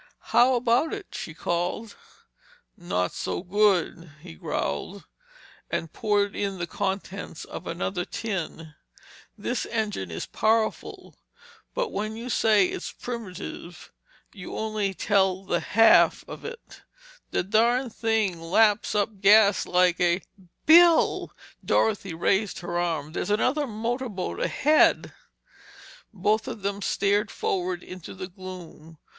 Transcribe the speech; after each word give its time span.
"How 0.33 0.55
about 0.55 0.93
it?" 0.95 1.09
she 1.13 1.35
called. 1.35 1.95
"Not 2.75 3.11
so 3.13 3.43
good," 3.43 4.11
he 4.21 4.33
growled, 4.33 5.05
and 5.69 5.93
poured 5.93 6.35
in 6.35 6.57
the 6.57 6.65
contents 6.65 7.45
of 7.45 7.67
another 7.67 8.03
tin. 8.03 8.73
"This 9.37 9.67
engine 9.67 10.09
is 10.09 10.25
powerful, 10.25 11.17
but 11.75 11.91
when 11.91 12.15
you 12.17 12.31
say 12.31 12.65
it's 12.65 12.91
primitive, 12.91 13.91
you 14.33 14.57
only 14.57 14.95
tell 14.95 15.43
the 15.45 15.59
half 15.59 16.27
of 16.27 16.43
it. 16.45 16.81
The 17.29 17.43
darn 17.43 17.91
thing 17.91 18.41
laps 18.41 18.95
up 18.95 19.21
gas 19.21 19.67
like 19.67 19.99
a—" 20.01 20.23
"Bill!" 20.65 21.31
Dorothy 21.63 22.15
raised 22.15 22.61
her 22.61 22.79
arm—"there's 22.79 23.29
another 23.29 23.67
motor 23.67 24.09
boat 24.09 24.39
ahead!" 24.39 25.13
Both 26.11 26.47
of 26.47 26.63
them 26.63 26.81
stared 26.81 27.29
forward 27.29 27.83
into 27.83 28.15
the 28.15 28.27
gloom. 28.27 28.97